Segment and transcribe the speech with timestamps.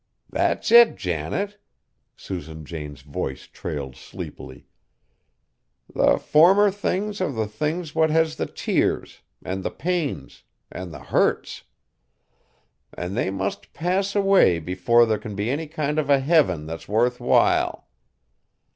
[0.31, 1.59] '""That's it, Janet,"
[2.17, 4.65] Susan Jane's voice trailed sleepily;
[5.93, 10.41] "the former things are the things what has the tears, an' the pains,
[10.71, 11.65] an' the hurts;
[12.97, 16.87] an' they must pass away before there can be any kind of a heaven that's
[16.87, 17.85] worth while.